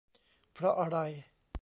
[0.53, 0.97] เพราะอะไร